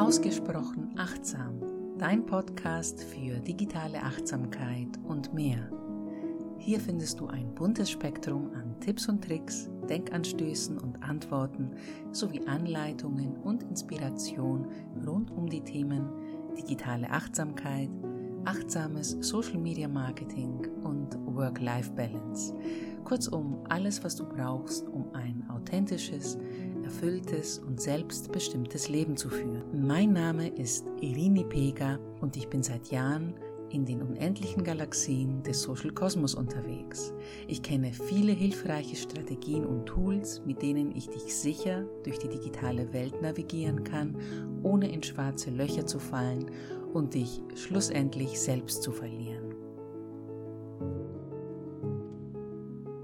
Ausgesprochen 0.00 0.94
achtsam, 0.96 1.60
dein 1.98 2.24
Podcast 2.24 3.04
für 3.04 3.38
digitale 3.38 4.02
Achtsamkeit 4.02 4.88
und 5.04 5.34
mehr. 5.34 5.70
Hier 6.56 6.80
findest 6.80 7.20
du 7.20 7.26
ein 7.26 7.54
buntes 7.54 7.90
Spektrum 7.90 8.50
an 8.54 8.80
Tipps 8.80 9.10
und 9.10 9.22
Tricks, 9.22 9.68
Denkanstößen 9.90 10.78
und 10.78 11.02
Antworten 11.02 11.72
sowie 12.12 12.40
Anleitungen 12.46 13.36
und 13.42 13.62
Inspiration 13.64 14.68
rund 15.06 15.30
um 15.32 15.46
die 15.46 15.62
Themen 15.62 16.08
digitale 16.56 17.10
Achtsamkeit, 17.10 17.90
achtsames 18.44 19.16
Social 19.20 19.58
Media 19.58 19.88
Marketing 19.88 20.66
und 20.82 21.14
Work-Life-Balance. 21.26 22.54
Kurzum, 23.04 23.58
alles, 23.68 24.02
was 24.04 24.16
du 24.16 24.26
brauchst, 24.26 24.86
um 24.88 25.12
ein 25.14 25.44
authentisches, 25.50 26.38
erfülltes 26.82 27.58
und 27.58 27.80
selbstbestimmtes 27.80 28.88
Leben 28.88 29.16
zu 29.16 29.28
führen. 29.28 29.64
Mein 29.86 30.12
Name 30.12 30.48
ist 30.48 30.86
Irini 31.00 31.44
Pega 31.44 31.98
und 32.20 32.36
ich 32.36 32.48
bin 32.48 32.62
seit 32.62 32.90
Jahren 32.90 33.34
in 33.70 33.84
den 33.84 34.02
unendlichen 34.02 34.64
Galaxien 34.64 35.42
des 35.44 35.62
Social 35.62 35.90
Kosmos 35.90 36.34
unterwegs. 36.34 37.12
Ich 37.46 37.62
kenne 37.62 37.92
viele 37.92 38.32
hilfreiche 38.32 38.96
Strategien 38.96 39.64
und 39.64 39.86
Tools, 39.86 40.42
mit 40.44 40.60
denen 40.60 40.94
ich 40.94 41.08
dich 41.08 41.34
sicher 41.34 41.84
durch 42.04 42.18
die 42.18 42.28
digitale 42.28 42.92
Welt 42.92 43.22
navigieren 43.22 43.84
kann, 43.84 44.16
ohne 44.62 44.90
in 44.90 45.02
schwarze 45.02 45.50
Löcher 45.50 45.86
zu 45.86 46.00
fallen 46.00 46.50
und 46.92 47.14
dich 47.14 47.40
schlussendlich 47.54 48.40
selbst 48.40 48.82
zu 48.82 48.92
verlieren. 48.92 49.54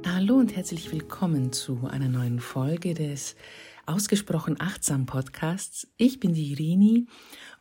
Hallo 0.05 0.37
und 0.37 0.57
herzlich 0.57 0.91
willkommen 0.93 1.53
zu 1.53 1.87
einer 1.87 2.09
neuen 2.09 2.41
Folge 2.41 2.95
des 2.95 3.37
Ausgesprochen 3.87 4.57
Achtsam 4.59 5.07
Podcasts. 5.07 5.87
Ich 5.97 6.19
bin 6.19 6.33
die 6.33 6.53
Irini 6.53 7.07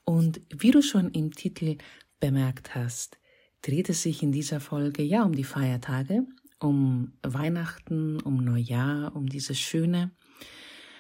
und 0.04 0.42
wie 0.50 0.72
du 0.72 0.82
schon 0.82 1.12
im 1.12 1.32
Titel 1.32 1.78
bemerkt 2.20 2.74
hast, 2.74 3.20
dreht 3.62 3.90
es 3.90 4.02
sich 4.02 4.24
in 4.24 4.32
dieser 4.32 4.60
Folge 4.60 5.04
ja 5.04 5.24
um 5.24 5.34
die 5.34 5.44
Feiertage, 5.44 6.26
um 6.60 7.14
Weihnachten, 7.22 8.20
um 8.22 8.38
Neujahr, 8.38 9.16
um 9.16 9.28
diese 9.28 9.54
schöne 9.54 10.12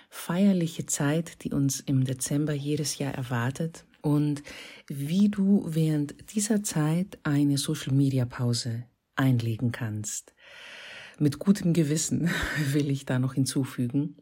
feierliche 0.09 0.85
Zeit, 0.85 1.43
die 1.43 1.51
uns 1.51 1.79
im 1.79 2.03
Dezember 2.03 2.53
jedes 2.53 2.97
Jahr 2.99 3.13
erwartet 3.13 3.85
und 4.05 4.43
wie 4.87 5.29
du 5.29 5.65
während 5.65 6.35
dieser 6.35 6.61
Zeit 6.61 7.17
eine 7.23 7.57
Social-Media-Pause 7.57 8.83
einlegen 9.15 9.71
kannst. 9.71 10.35
Mit 11.17 11.39
gutem 11.39 11.73
Gewissen 11.73 12.29
will 12.71 12.91
ich 12.91 13.05
da 13.05 13.17
noch 13.17 13.33
hinzufügen. 13.33 14.17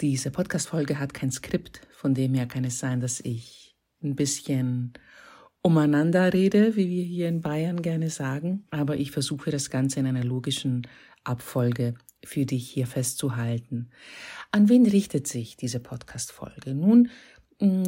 Diese 0.00 0.32
Podcast-Folge 0.32 0.98
hat 0.98 1.14
kein 1.14 1.30
Skript, 1.30 1.82
von 1.92 2.12
dem 2.12 2.34
her 2.34 2.46
kann 2.46 2.64
es 2.64 2.80
sein, 2.80 2.98
dass 2.98 3.20
ich 3.20 3.76
ein 4.02 4.16
bisschen 4.16 4.94
umeinander 5.62 6.32
rede, 6.32 6.74
wie 6.74 6.88
wir 6.88 7.04
hier 7.04 7.28
in 7.28 7.40
Bayern 7.40 7.82
gerne 7.82 8.10
sagen, 8.10 8.64
aber 8.70 8.96
ich 8.96 9.12
versuche 9.12 9.52
das 9.52 9.70
Ganze 9.70 10.00
in 10.00 10.06
einer 10.06 10.24
logischen 10.24 10.88
Abfolge 11.22 11.94
für 12.24 12.46
dich 12.46 12.68
hier 12.68 12.88
festzuhalten. 12.88 13.90
An 14.50 14.68
wen 14.68 14.86
richtet 14.86 15.28
sich 15.28 15.56
diese 15.56 15.78
Podcast-Folge? 15.78 16.74
Nun, 16.74 17.10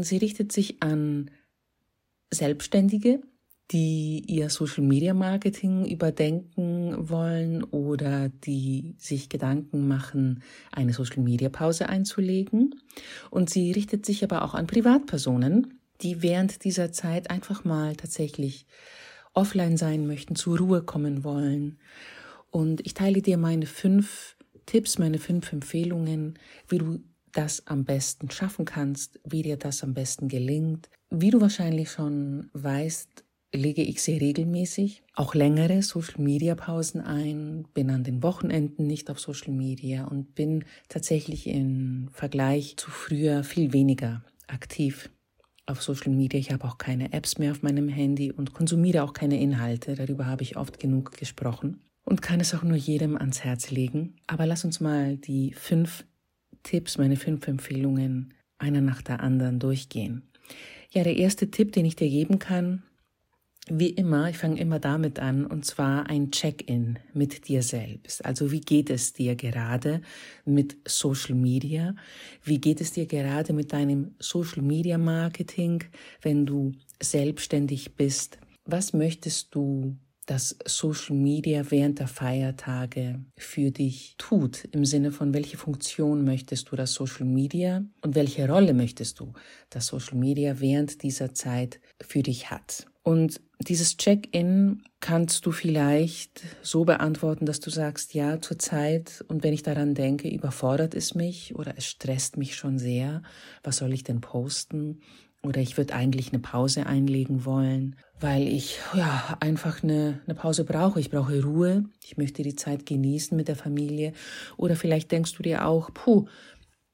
sie 0.02 0.18
richtet 0.18 0.52
sich 0.52 0.82
an 0.82 1.30
Selbstständige, 2.30 3.20
die 3.70 4.22
ihr 4.26 4.50
Social 4.50 4.84
Media 4.84 5.14
Marketing 5.14 5.86
überdenken 5.86 7.08
wollen 7.08 7.64
oder 7.64 8.28
die 8.28 8.94
sich 8.98 9.28
Gedanken 9.28 9.88
machen, 9.88 10.42
eine 10.70 10.92
Social 10.92 11.22
Media 11.22 11.48
Pause 11.48 11.88
einzulegen. 11.88 12.74
Und 13.30 13.50
sie 13.50 13.72
richtet 13.72 14.04
sich 14.04 14.22
aber 14.22 14.42
auch 14.42 14.54
an 14.54 14.66
Privatpersonen, 14.66 15.80
die 16.02 16.22
während 16.22 16.64
dieser 16.64 16.92
Zeit 16.92 17.30
einfach 17.30 17.64
mal 17.64 17.96
tatsächlich 17.96 18.66
offline 19.32 19.76
sein 19.76 20.06
möchten, 20.06 20.36
zur 20.36 20.58
Ruhe 20.58 20.82
kommen 20.82 21.24
wollen. 21.24 21.78
Und 22.50 22.86
ich 22.86 22.94
teile 22.94 23.22
dir 23.22 23.38
meine 23.38 23.66
fünf 23.66 24.36
Tipps, 24.66 24.98
meine 24.98 25.18
fünf 25.18 25.52
Empfehlungen, 25.52 26.38
wie 26.68 26.78
du 26.78 27.00
das 27.34 27.66
am 27.66 27.84
besten 27.84 28.30
schaffen 28.30 28.64
kannst, 28.64 29.20
wie 29.24 29.42
dir 29.42 29.56
das 29.56 29.82
am 29.82 29.94
besten 29.94 30.28
gelingt. 30.28 30.88
Wie 31.10 31.30
du 31.30 31.40
wahrscheinlich 31.40 31.90
schon 31.90 32.48
weißt, 32.54 33.24
lege 33.52 33.82
ich 33.82 34.02
sehr 34.02 34.20
regelmäßig 34.20 35.02
auch 35.14 35.34
längere 35.34 35.82
Social-Media-Pausen 35.82 37.00
ein, 37.00 37.66
bin 37.72 37.90
an 37.90 38.02
den 38.02 38.22
Wochenenden 38.22 38.86
nicht 38.86 39.10
auf 39.10 39.20
Social 39.20 39.52
Media 39.52 40.04
und 40.04 40.34
bin 40.34 40.64
tatsächlich 40.88 41.46
im 41.46 42.08
Vergleich 42.12 42.76
zu 42.76 42.90
früher 42.90 43.44
viel 43.44 43.72
weniger 43.72 44.24
aktiv 44.48 45.10
auf 45.66 45.82
Social 45.82 46.12
Media. 46.12 46.38
Ich 46.38 46.52
habe 46.52 46.64
auch 46.64 46.78
keine 46.78 47.12
Apps 47.12 47.38
mehr 47.38 47.52
auf 47.52 47.62
meinem 47.62 47.88
Handy 47.88 48.32
und 48.32 48.52
konsumiere 48.52 49.02
auch 49.02 49.12
keine 49.12 49.40
Inhalte. 49.40 49.94
Darüber 49.94 50.26
habe 50.26 50.42
ich 50.42 50.56
oft 50.56 50.78
genug 50.80 51.12
gesprochen 51.12 51.80
und 52.04 52.22
kann 52.22 52.40
es 52.40 52.54
auch 52.54 52.64
nur 52.64 52.76
jedem 52.76 53.16
ans 53.16 53.44
Herz 53.44 53.70
legen. 53.70 54.16
Aber 54.26 54.46
lass 54.46 54.64
uns 54.64 54.80
mal 54.80 55.16
die 55.16 55.52
fünf 55.54 56.04
Tipps, 56.64 56.98
meine 56.98 57.16
fünf 57.16 57.46
Empfehlungen 57.46 58.34
einer 58.58 58.80
nach 58.80 59.02
der 59.02 59.20
anderen 59.20 59.60
durchgehen. 59.60 60.22
Ja, 60.90 61.04
der 61.04 61.16
erste 61.16 61.50
Tipp, 61.50 61.72
den 61.72 61.84
ich 61.84 61.96
dir 61.96 62.08
geben 62.08 62.40
kann, 62.40 62.82
wie 63.68 63.88
immer, 63.88 64.28
ich 64.28 64.36
fange 64.36 64.60
immer 64.60 64.78
damit 64.78 65.18
an, 65.18 65.46
und 65.46 65.64
zwar 65.64 66.10
ein 66.10 66.30
Check-in 66.30 66.98
mit 67.14 67.48
dir 67.48 67.62
selbst. 67.62 68.22
Also 68.22 68.52
wie 68.52 68.60
geht 68.60 68.90
es 68.90 69.14
dir 69.14 69.36
gerade 69.36 70.02
mit 70.44 70.76
Social 70.86 71.34
Media? 71.34 71.94
Wie 72.42 72.60
geht 72.60 72.82
es 72.82 72.92
dir 72.92 73.06
gerade 73.06 73.54
mit 73.54 73.72
deinem 73.72 74.16
Social 74.18 74.62
Media 74.62 74.98
Marketing, 74.98 75.82
wenn 76.20 76.44
du 76.44 76.72
selbstständig 77.02 77.94
bist? 77.94 78.38
Was 78.66 78.92
möchtest 78.92 79.54
du 79.54 79.96
dass 80.26 80.56
Social 80.64 81.16
Media 81.16 81.70
während 81.70 81.98
der 81.98 82.08
Feiertage 82.08 83.20
für 83.36 83.70
dich 83.70 84.14
tut, 84.18 84.64
im 84.72 84.84
Sinne 84.84 85.12
von 85.12 85.34
welche 85.34 85.56
Funktion 85.56 86.24
möchtest 86.24 86.70
du 86.70 86.76
das 86.76 86.94
Social 86.94 87.26
Media 87.26 87.84
und 88.02 88.14
welche 88.14 88.48
Rolle 88.48 88.74
möchtest 88.74 89.20
du, 89.20 89.32
dass 89.70 89.88
Social 89.88 90.16
Media 90.16 90.60
während 90.60 91.02
dieser 91.02 91.34
Zeit 91.34 91.80
für 92.00 92.22
dich 92.22 92.50
hat. 92.50 92.86
Und 93.04 93.42
dieses 93.60 93.98
Check-in 93.98 94.82
kannst 95.00 95.44
du 95.44 95.52
vielleicht 95.52 96.40
so 96.62 96.86
beantworten, 96.86 97.44
dass 97.44 97.60
du 97.60 97.68
sagst, 97.68 98.14
ja, 98.14 98.40
zurzeit, 98.40 99.22
und 99.28 99.42
wenn 99.42 99.52
ich 99.52 99.62
daran 99.62 99.94
denke, 99.94 100.30
überfordert 100.30 100.94
es 100.94 101.14
mich 101.14 101.54
oder 101.54 101.74
es 101.76 101.84
stresst 101.84 102.38
mich 102.38 102.56
schon 102.56 102.78
sehr. 102.78 103.22
Was 103.62 103.76
soll 103.76 103.92
ich 103.92 104.04
denn 104.04 104.22
posten? 104.22 105.02
Oder 105.44 105.60
ich 105.60 105.76
würde 105.76 105.94
eigentlich 105.94 106.32
eine 106.32 106.40
Pause 106.40 106.86
einlegen 106.86 107.44
wollen, 107.44 107.96
weil 108.18 108.48
ich 108.48 108.78
ja 108.94 109.36
einfach 109.40 109.82
eine, 109.82 110.20
eine 110.24 110.34
Pause 110.34 110.64
brauche. 110.64 110.98
Ich 110.98 111.10
brauche 111.10 111.42
Ruhe. 111.42 111.84
Ich 112.02 112.16
möchte 112.16 112.42
die 112.42 112.56
Zeit 112.56 112.86
genießen 112.86 113.36
mit 113.36 113.48
der 113.48 113.56
Familie. 113.56 114.14
Oder 114.56 114.74
vielleicht 114.74 115.12
denkst 115.12 115.34
du 115.34 115.42
dir 115.42 115.66
auch, 115.66 115.92
puh, 115.92 116.26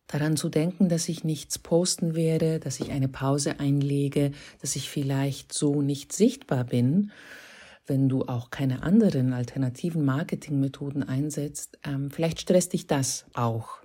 daran 0.09 0.37
zu 0.37 0.49
denken, 0.49 0.89
dass 0.89 1.09
ich 1.09 1.23
nichts 1.23 1.59
posten 1.59 2.17
werde, 2.17 2.59
dass 2.59 2.81
ich 2.81 2.91
eine 2.91 3.09
Pause 3.09 3.61
einlege, 3.61 4.33
dass 4.61 4.75
ich 4.75 4.91
vielleicht 4.91 5.53
so 5.53 5.81
nicht 5.81 6.13
sichtbar 6.13 6.65
bin, 6.65 7.13
wenn 7.87 8.09
du 8.09 8.25
auch 8.25 8.51
keine 8.51 8.83
anderen 8.83 9.33
alternativen 9.33 10.05
Marketingmethoden 10.05 11.03
einsetzt, 11.03 11.79
ähm, 11.85 12.11
vielleicht 12.11 12.41
stresst 12.41 12.73
dich 12.73 12.89
das 12.89 13.27
auch. 13.35 13.79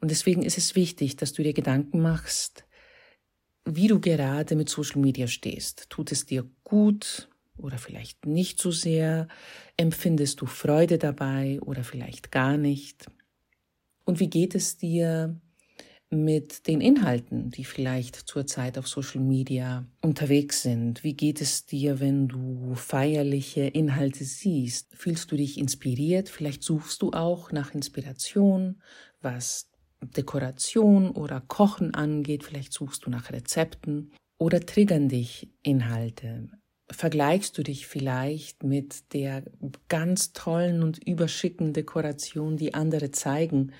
Und 0.00 0.10
deswegen 0.10 0.42
ist 0.42 0.58
es 0.58 0.74
wichtig, 0.76 1.16
dass 1.16 1.32
du 1.32 1.42
dir 1.42 1.52
Gedanken 1.52 2.00
machst, 2.00 2.64
wie 3.64 3.88
du 3.88 4.00
gerade 4.00 4.56
mit 4.56 4.68
Social 4.68 5.00
Media 5.00 5.26
stehst. 5.26 5.88
Tut 5.88 6.12
es 6.12 6.26
dir 6.26 6.44
gut 6.64 7.28
oder 7.56 7.78
vielleicht 7.78 8.26
nicht 8.26 8.60
so 8.60 8.70
sehr? 8.70 9.28
Empfindest 9.76 10.40
du 10.40 10.46
Freude 10.46 10.98
dabei 10.98 11.60
oder 11.60 11.84
vielleicht 11.84 12.32
gar 12.32 12.56
nicht? 12.56 13.06
Und 14.04 14.20
wie 14.20 14.28
geht 14.28 14.54
es 14.54 14.76
dir 14.76 15.40
mit 16.10 16.66
den 16.66 16.80
Inhalten, 16.80 17.50
die 17.50 17.64
vielleicht 17.64 18.16
zurzeit 18.16 18.76
auf 18.76 18.86
Social 18.86 19.22
Media 19.22 19.86
unterwegs 20.02 20.62
sind? 20.62 21.02
Wie 21.04 21.14
geht 21.14 21.40
es 21.40 21.64
dir, 21.64 22.00
wenn 22.00 22.28
du 22.28 22.74
feierliche 22.74 23.62
Inhalte 23.62 24.24
siehst? 24.24 24.94
Fühlst 24.94 25.32
du 25.32 25.36
dich 25.36 25.56
inspiriert? 25.56 26.28
Vielleicht 26.28 26.62
suchst 26.62 27.00
du 27.00 27.12
auch 27.12 27.50
nach 27.52 27.74
Inspiration, 27.74 28.82
was 29.22 29.71
Dekoration 30.02 31.10
oder 31.10 31.40
Kochen 31.40 31.94
angeht. 31.94 32.44
Vielleicht 32.44 32.72
suchst 32.72 33.06
du 33.06 33.10
nach 33.10 33.30
Rezepten 33.30 34.12
oder 34.38 34.60
triggern 34.60 35.08
dich 35.08 35.48
Inhalte 35.62 36.48
vergleichst 36.92 37.56
du 37.56 37.62
dich 37.62 37.86
vielleicht 37.86 38.62
mit 38.62 39.12
der 39.12 39.42
ganz 39.88 40.32
tollen 40.32 40.82
und 40.82 41.06
überschicken 41.06 41.72
Dekoration, 41.72 42.56
die 42.56 42.74
andere 42.74 43.10
zeigen 43.10 43.72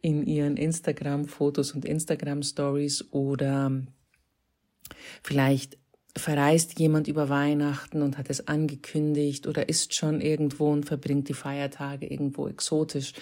in 0.00 0.26
ihren 0.26 0.56
Instagram-Fotos 0.56 1.72
und 1.72 1.84
Instagram-Stories 1.84 3.12
oder 3.12 3.82
vielleicht 5.22 5.78
verreist 6.16 6.78
jemand 6.78 7.08
über 7.08 7.28
Weihnachten 7.28 8.02
und 8.02 8.18
hat 8.18 8.28
es 8.28 8.46
angekündigt 8.46 9.46
oder 9.46 9.68
ist 9.68 9.94
schon 9.94 10.20
irgendwo 10.20 10.70
und 10.70 10.84
verbringt 10.84 11.28
die 11.28 11.34
Feiertage 11.34 12.06
irgendwo 12.06 12.48
exotisch. 12.48 13.14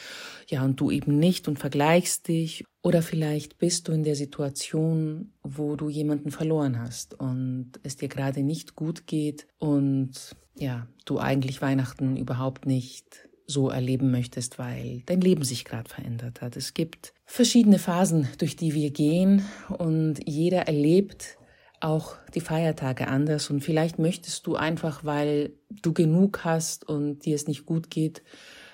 Ja, 0.48 0.64
und 0.64 0.80
du 0.80 0.90
eben 0.90 1.18
nicht 1.18 1.46
und 1.46 1.58
vergleichst 1.58 2.26
dich. 2.28 2.64
Oder 2.82 3.02
vielleicht 3.02 3.58
bist 3.58 3.88
du 3.88 3.92
in 3.92 4.02
der 4.02 4.16
Situation, 4.16 5.32
wo 5.42 5.76
du 5.76 5.88
jemanden 5.88 6.30
verloren 6.30 6.80
hast 6.80 7.14
und 7.14 7.72
es 7.82 7.96
dir 7.96 8.08
gerade 8.08 8.42
nicht 8.42 8.74
gut 8.74 9.06
geht 9.06 9.46
und 9.58 10.34
ja, 10.56 10.86
du 11.04 11.18
eigentlich 11.18 11.62
Weihnachten 11.62 12.16
überhaupt 12.16 12.66
nicht 12.66 13.28
so 13.46 13.68
erleben 13.68 14.10
möchtest, 14.10 14.58
weil 14.58 15.02
dein 15.06 15.20
Leben 15.20 15.44
sich 15.44 15.64
gerade 15.64 15.88
verändert 15.88 16.40
hat. 16.40 16.56
Es 16.56 16.72
gibt 16.74 17.12
verschiedene 17.24 17.78
Phasen, 17.78 18.28
durch 18.38 18.56
die 18.56 18.74
wir 18.74 18.90
gehen 18.90 19.44
und 19.76 20.20
jeder 20.26 20.62
erlebt 20.62 21.36
auch 21.80 22.16
die 22.34 22.40
Feiertage 22.40 23.08
anders 23.08 23.50
und 23.50 23.62
vielleicht 23.62 23.98
möchtest 23.98 24.46
du 24.46 24.56
einfach, 24.56 25.04
weil 25.04 25.52
du 25.82 25.92
genug 25.92 26.44
hast 26.44 26.88
und 26.88 27.24
dir 27.24 27.34
es 27.34 27.48
nicht 27.48 27.66
gut 27.66 27.90
geht, 27.90 28.22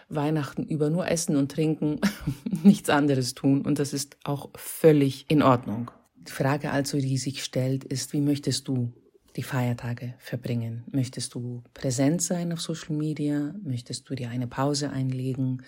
Weihnachten 0.08 0.64
über 0.64 0.90
nur 0.90 1.08
essen 1.08 1.36
und 1.36 1.50
trinken, 1.50 2.00
nichts 2.62 2.90
anderes 2.90 3.34
tun 3.34 3.62
und 3.62 3.78
das 3.78 3.92
ist 3.92 4.16
auch 4.24 4.50
völlig 4.56 5.26
in 5.28 5.42
Ordnung. 5.42 5.90
Die 6.16 6.32
Frage 6.32 6.70
also, 6.70 6.98
die 6.98 7.18
sich 7.18 7.44
stellt, 7.44 7.84
ist, 7.84 8.12
wie 8.12 8.20
möchtest 8.20 8.66
du 8.68 8.92
die 9.36 9.42
Feiertage 9.42 10.14
verbringen? 10.18 10.84
Möchtest 10.90 11.34
du 11.34 11.62
präsent 11.74 12.22
sein 12.22 12.52
auf 12.52 12.60
Social 12.60 12.96
Media? 12.96 13.54
Möchtest 13.62 14.08
du 14.08 14.14
dir 14.14 14.30
eine 14.30 14.46
Pause 14.46 14.90
einlegen? 14.90 15.62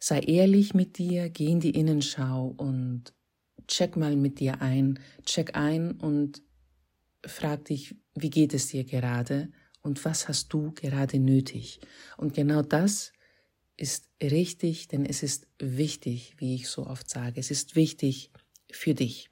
Sei 0.00 0.20
ehrlich 0.20 0.74
mit 0.74 0.98
dir, 0.98 1.28
geh 1.28 1.46
in 1.46 1.60
die 1.60 1.70
Innenschau 1.70 2.54
und 2.56 3.12
check 3.68 3.96
mal 3.96 4.16
mit 4.16 4.40
dir 4.40 4.60
ein, 4.60 4.98
check 5.24 5.56
ein 5.56 5.92
und 5.92 6.42
frag 7.26 7.64
dich, 7.66 7.96
wie 8.14 8.30
geht 8.30 8.54
es 8.54 8.68
dir 8.68 8.84
gerade 8.84 9.50
und 9.82 10.04
was 10.04 10.28
hast 10.28 10.52
du 10.52 10.72
gerade 10.72 11.18
nötig? 11.18 11.80
Und 12.16 12.34
genau 12.34 12.62
das 12.62 13.12
ist 13.76 14.08
richtig, 14.22 14.88
denn 14.88 15.04
es 15.04 15.22
ist 15.22 15.46
wichtig, 15.58 16.34
wie 16.38 16.54
ich 16.54 16.68
so 16.68 16.86
oft 16.86 17.10
sage. 17.10 17.38
Es 17.38 17.50
ist 17.50 17.76
wichtig 17.76 18.30
für 18.70 18.94
dich. 18.94 19.28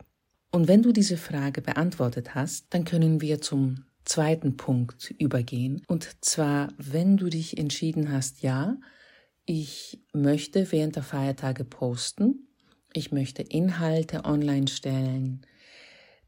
Und 0.50 0.68
wenn 0.68 0.82
du 0.82 0.92
diese 0.92 1.16
Frage 1.16 1.62
beantwortet 1.62 2.34
hast, 2.34 2.66
dann 2.70 2.84
können 2.84 3.20
wir 3.20 3.40
zum 3.40 3.84
zweiten 4.04 4.56
Punkt 4.56 5.14
übergehen. 5.18 5.82
Und 5.88 6.08
zwar, 6.20 6.68
wenn 6.76 7.16
du 7.16 7.28
dich 7.28 7.58
entschieden 7.58 8.12
hast, 8.12 8.42
ja, 8.42 8.76
ich 9.46 10.00
möchte 10.12 10.70
während 10.72 10.96
der 10.96 11.02
Feiertage 11.02 11.64
posten, 11.64 12.48
ich 12.92 13.12
möchte 13.12 13.42
Inhalte 13.42 14.24
online 14.24 14.68
stellen, 14.68 15.44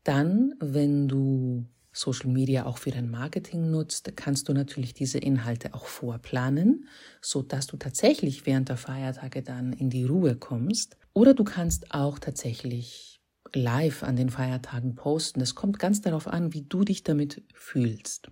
dann, 0.07 0.55
wenn 0.61 1.09
du 1.09 1.67
Social 1.93 2.29
Media 2.29 2.67
auch 2.67 2.79
für 2.79 2.91
dein 2.91 3.11
Marketing 3.11 3.71
nutzt, 3.71 4.15
kannst 4.17 4.49
du 4.49 4.53
natürlich 4.53 4.93
diese 4.93 5.19
Inhalte 5.19 5.73
auch 5.73 5.87
vorplanen, 5.87 6.87
so 7.23 7.43
dass 7.43 7.67
du 7.67 7.79
tatsächlich 7.79 8.45
während 8.45 8.69
der 8.69 8.77
Feiertage 8.77 9.43
dann 9.43 9.73
in 9.73 9.89
die 9.89 10.05
Ruhe 10.05 10.37
kommst. 10.37 10.99
Oder 11.15 11.33
du 11.33 11.43
kannst 11.43 11.95
auch 11.95 12.19
tatsächlich 12.19 13.21
live 13.55 14.03
an 14.03 14.17
den 14.17 14.29
Feiertagen 14.29 14.95
posten. 14.95 15.41
Es 15.41 15.55
kommt 15.55 15.79
ganz 15.79 16.03
darauf 16.03 16.29
an, 16.29 16.53
wie 16.53 16.63
du 16.63 16.85
dich 16.85 17.03
damit 17.03 17.43
fühlst. 17.55 18.31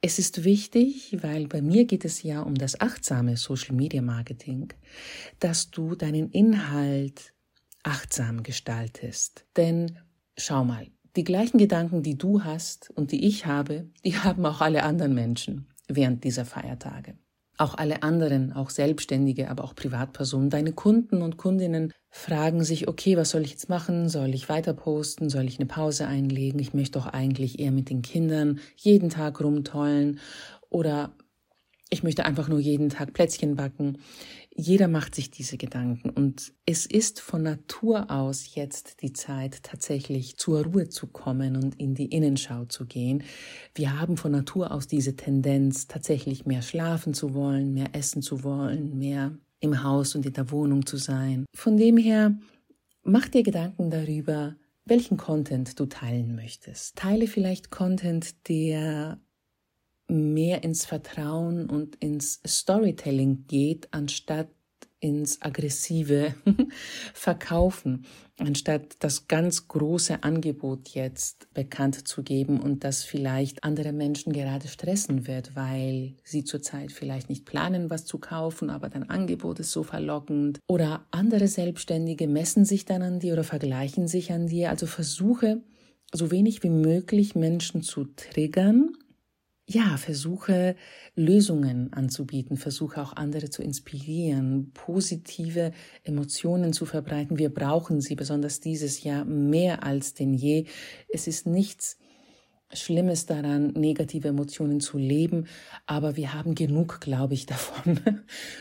Es 0.00 0.18
ist 0.18 0.44
wichtig, 0.44 1.16
weil 1.22 1.48
bei 1.48 1.62
mir 1.62 1.84
geht 1.84 2.04
es 2.04 2.22
ja 2.22 2.42
um 2.42 2.54
das 2.54 2.80
achtsame 2.80 3.36
Social 3.36 3.74
Media 3.74 4.02
Marketing, 4.02 4.72
dass 5.38 5.70
du 5.70 5.94
deinen 5.94 6.30
Inhalt 6.30 7.32
achtsam 7.82 8.42
gestaltest. 8.42 9.44
Denn 9.56 9.98
schau 10.38 10.64
mal, 10.64 10.86
die 11.16 11.24
gleichen 11.24 11.58
Gedanken, 11.58 12.02
die 12.02 12.16
du 12.16 12.44
hast 12.44 12.90
und 12.90 13.12
die 13.12 13.26
ich 13.26 13.46
habe, 13.46 13.90
die 14.04 14.16
haben 14.16 14.46
auch 14.46 14.60
alle 14.60 14.84
anderen 14.84 15.14
Menschen 15.14 15.66
während 15.88 16.24
dieser 16.24 16.44
Feiertage 16.44 17.18
auch 17.58 17.74
alle 17.76 18.02
anderen, 18.02 18.52
auch 18.52 18.70
Selbstständige, 18.70 19.50
aber 19.50 19.64
auch 19.64 19.74
Privatpersonen, 19.74 20.48
deine 20.48 20.72
Kunden 20.72 21.22
und 21.22 21.36
Kundinnen 21.36 21.92
fragen 22.08 22.62
sich, 22.64 22.88
okay, 22.88 23.16
was 23.16 23.30
soll 23.30 23.42
ich 23.42 23.50
jetzt 23.50 23.68
machen? 23.68 24.08
Soll 24.08 24.32
ich 24.34 24.48
weiter 24.48 24.72
posten? 24.72 25.28
Soll 25.28 25.44
ich 25.44 25.58
eine 25.58 25.66
Pause 25.66 26.06
einlegen? 26.06 26.60
Ich 26.60 26.72
möchte 26.72 26.98
doch 26.98 27.06
eigentlich 27.06 27.58
eher 27.58 27.72
mit 27.72 27.90
den 27.90 28.02
Kindern 28.02 28.60
jeden 28.76 29.10
Tag 29.10 29.40
rumtollen 29.40 30.20
oder 30.70 31.12
ich 31.90 32.02
möchte 32.02 32.24
einfach 32.24 32.48
nur 32.48 32.60
jeden 32.60 32.90
Tag 32.90 33.12
Plätzchen 33.12 33.56
backen. 33.56 33.98
Jeder 34.60 34.88
macht 34.88 35.14
sich 35.14 35.30
diese 35.30 35.56
Gedanken 35.56 36.10
und 36.10 36.52
es 36.66 36.84
ist 36.84 37.20
von 37.20 37.44
Natur 37.44 38.10
aus 38.10 38.56
jetzt 38.56 39.02
die 39.02 39.12
Zeit, 39.12 39.62
tatsächlich 39.62 40.36
zur 40.36 40.64
Ruhe 40.64 40.88
zu 40.88 41.06
kommen 41.06 41.54
und 41.54 41.76
in 41.76 41.94
die 41.94 42.06
Innenschau 42.06 42.64
zu 42.64 42.84
gehen. 42.84 43.22
Wir 43.76 44.00
haben 44.00 44.16
von 44.16 44.32
Natur 44.32 44.72
aus 44.72 44.88
diese 44.88 45.14
Tendenz, 45.14 45.86
tatsächlich 45.86 46.44
mehr 46.44 46.62
schlafen 46.62 47.14
zu 47.14 47.34
wollen, 47.34 47.72
mehr 47.72 47.90
essen 47.92 48.20
zu 48.20 48.42
wollen, 48.42 48.98
mehr 48.98 49.30
im 49.60 49.84
Haus 49.84 50.16
und 50.16 50.26
in 50.26 50.32
der 50.32 50.50
Wohnung 50.50 50.84
zu 50.84 50.96
sein. 50.96 51.44
Von 51.54 51.76
dem 51.76 51.96
her, 51.96 52.36
mach 53.04 53.28
dir 53.28 53.44
Gedanken 53.44 53.90
darüber, 53.90 54.56
welchen 54.84 55.18
Content 55.18 55.78
du 55.78 55.86
teilen 55.86 56.34
möchtest. 56.34 56.96
Teile 56.96 57.28
vielleicht 57.28 57.70
Content, 57.70 58.48
der 58.48 59.20
mehr 60.08 60.64
ins 60.64 60.86
Vertrauen 60.86 61.68
und 61.68 61.96
ins 61.96 62.40
Storytelling 62.46 63.46
geht, 63.46 63.88
anstatt 63.92 64.48
ins 65.00 65.40
aggressive 65.42 66.34
Verkaufen, 67.14 68.04
anstatt 68.38 68.96
das 69.00 69.28
ganz 69.28 69.68
große 69.68 70.22
Angebot 70.24 70.88
jetzt 70.88 71.52
bekannt 71.54 72.08
zu 72.08 72.22
geben 72.22 72.60
und 72.60 72.82
das 72.84 73.04
vielleicht 73.04 73.62
andere 73.62 73.92
Menschen 73.92 74.32
gerade 74.32 74.66
stressen 74.66 75.26
wird, 75.26 75.54
weil 75.54 76.16
sie 76.24 76.42
zurzeit 76.42 76.90
vielleicht 76.90 77.28
nicht 77.28 77.44
planen, 77.44 77.90
was 77.90 78.06
zu 78.06 78.18
kaufen, 78.18 78.70
aber 78.70 78.88
dein 78.88 79.08
Angebot 79.08 79.60
ist 79.60 79.70
so 79.70 79.84
verlockend 79.84 80.58
oder 80.68 81.06
andere 81.10 81.46
Selbstständige 81.46 82.26
messen 82.26 82.64
sich 82.64 82.84
dann 82.84 83.02
an 83.02 83.20
dir 83.20 83.34
oder 83.34 83.44
vergleichen 83.44 84.08
sich 84.08 84.32
an 84.32 84.48
dir. 84.48 84.70
Also 84.70 84.86
versuche 84.86 85.62
so 86.12 86.30
wenig 86.30 86.62
wie 86.62 86.70
möglich 86.70 87.34
Menschen 87.34 87.82
zu 87.82 88.04
triggern 88.16 88.96
ja, 89.70 89.98
versuche 89.98 90.76
Lösungen 91.14 91.92
anzubieten, 91.92 92.56
versuche 92.56 93.02
auch 93.02 93.12
andere 93.14 93.50
zu 93.50 93.62
inspirieren, 93.62 94.70
positive 94.72 95.72
Emotionen 96.04 96.72
zu 96.72 96.86
verbreiten. 96.86 97.38
Wir 97.38 97.52
brauchen 97.52 98.00
sie, 98.00 98.14
besonders 98.14 98.60
dieses 98.60 99.02
Jahr, 99.02 99.26
mehr 99.26 99.84
als 99.84 100.14
denn 100.14 100.32
je. 100.32 100.64
Es 101.12 101.26
ist 101.26 101.46
nichts 101.46 101.98
Schlimmes 102.72 103.26
daran, 103.26 103.72
negative 103.72 104.28
Emotionen 104.28 104.80
zu 104.80 104.96
leben, 104.96 105.46
aber 105.84 106.16
wir 106.16 106.32
haben 106.32 106.54
genug, 106.54 107.00
glaube 107.00 107.34
ich, 107.34 107.44
davon 107.46 108.00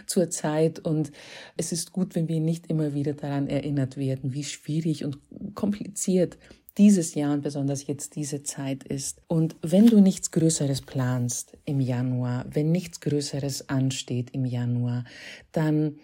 zur 0.07 0.30
Zeit 0.30 0.80
und 0.80 1.12
es 1.56 1.71
ist 1.71 1.94
gut, 1.94 2.15
wenn 2.15 2.27
wir 2.27 2.42
nicht 2.42 2.68
immer 2.68 2.94
wieder 2.94 3.13
daran 3.13 3.48
erinnert 3.48 3.95
werden, 3.95 4.33
wie 4.33 4.44
schwierig 4.44 5.06
und 5.06 5.19
kompliziert 5.56 6.37
dieses 6.78 7.16
Jahr 7.16 7.34
und 7.34 7.42
besonders 7.42 7.88
jetzt 7.88 8.16
diese 8.16 8.44
Zeit 8.44 8.84
ist. 8.84 9.22
Und 9.28 9.56
wenn 9.62 9.88
du 9.88 10.00
nichts 10.00 10.31
Größeres 10.31 10.81
planst 10.81 11.57
im 11.66 11.80
Januar, 11.80 12.46
wenn 12.50 12.72
nichts 12.72 13.00
Größeres 13.02 13.69
ansteht 13.69 14.30
im 14.31 14.46
Januar, 14.46 15.04
dann 15.52 15.98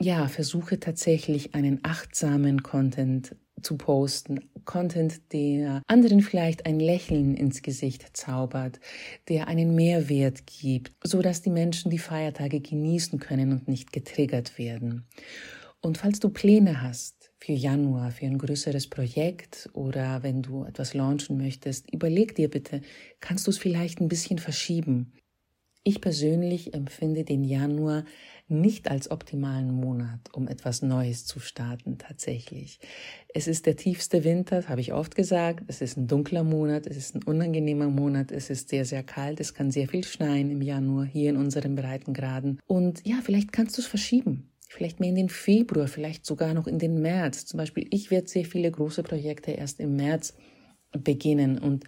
ja, 0.00 0.28
versuche 0.28 0.78
tatsächlich 0.78 1.54
einen 1.54 1.80
achtsamen 1.82 2.62
Content 2.62 3.34
zu 3.62 3.78
posten. 3.78 4.50
Content, 4.66 5.32
der 5.32 5.82
anderen 5.86 6.20
vielleicht 6.20 6.66
ein 6.66 6.80
Lächeln 6.80 7.34
ins 7.34 7.62
Gesicht 7.62 8.16
zaubert, 8.16 8.78
der 9.28 9.48
einen 9.48 9.74
Mehrwert 9.74 10.46
gibt, 10.46 10.92
so 11.02 11.22
dass 11.22 11.40
die 11.40 11.50
Menschen 11.50 11.90
die 11.90 11.98
Feiertage 11.98 12.60
genießen 12.60 13.18
können 13.18 13.52
und 13.52 13.68
nicht 13.68 13.92
getriggert 13.92 14.58
werden. 14.58 15.06
Und 15.80 15.98
falls 15.98 16.20
du 16.20 16.28
Pläne 16.28 16.82
hast 16.82 17.25
für 17.46 17.52
Januar, 17.52 18.10
für 18.10 18.26
ein 18.26 18.38
größeres 18.38 18.88
Projekt 18.88 19.70
oder 19.72 20.24
wenn 20.24 20.42
du 20.42 20.64
etwas 20.64 20.94
launchen 20.94 21.36
möchtest, 21.36 21.88
überleg 21.92 22.34
dir 22.34 22.50
bitte, 22.50 22.80
kannst 23.20 23.46
du 23.46 23.52
es 23.52 23.58
vielleicht 23.58 24.00
ein 24.00 24.08
bisschen 24.08 24.40
verschieben? 24.40 25.12
Ich 25.84 26.00
persönlich 26.00 26.74
empfinde 26.74 27.22
den 27.22 27.44
Januar 27.44 28.04
nicht 28.48 28.90
als 28.90 29.12
optimalen 29.12 29.72
Monat, 29.72 30.18
um 30.32 30.48
etwas 30.48 30.82
Neues 30.82 31.24
zu 31.24 31.38
starten, 31.38 31.98
tatsächlich. 31.98 32.80
Es 33.32 33.46
ist 33.46 33.66
der 33.66 33.76
tiefste 33.76 34.24
Winter, 34.24 34.68
habe 34.68 34.80
ich 34.80 34.92
oft 34.92 35.14
gesagt. 35.14 35.62
Es 35.68 35.80
ist 35.80 35.96
ein 35.96 36.08
dunkler 36.08 36.42
Monat, 36.42 36.88
es 36.88 36.96
ist 36.96 37.14
ein 37.14 37.22
unangenehmer 37.22 37.88
Monat, 37.88 38.32
es 38.32 38.50
ist 38.50 38.70
sehr, 38.70 38.84
sehr 38.84 39.04
kalt, 39.04 39.38
es 39.38 39.54
kann 39.54 39.70
sehr 39.70 39.86
viel 39.86 40.02
schneien 40.02 40.50
im 40.50 40.62
Januar 40.62 41.04
hier 41.04 41.30
in 41.30 41.36
unseren 41.36 41.76
Breitengraden. 41.76 42.58
Und 42.66 43.06
ja, 43.06 43.20
vielleicht 43.22 43.52
kannst 43.52 43.78
du 43.78 43.82
es 43.82 43.86
verschieben 43.86 44.50
vielleicht 44.76 45.00
mehr 45.00 45.08
in 45.08 45.14
den 45.14 45.28
Februar, 45.28 45.88
vielleicht 45.88 46.26
sogar 46.26 46.52
noch 46.52 46.66
in 46.66 46.78
den 46.78 47.00
März. 47.00 47.46
Zum 47.46 47.58
Beispiel, 47.58 47.86
ich 47.90 48.10
werde 48.10 48.28
sehr 48.28 48.44
viele 48.44 48.70
große 48.70 49.02
Projekte 49.02 49.52
erst 49.52 49.80
im 49.80 49.96
März 49.96 50.34
beginnen 50.92 51.58
und 51.58 51.84